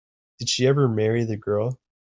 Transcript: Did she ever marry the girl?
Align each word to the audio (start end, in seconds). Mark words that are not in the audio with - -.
Did 0.39 0.49
she 0.49 0.65
ever 0.65 0.87
marry 0.87 1.25
the 1.25 1.37
girl? 1.37 1.79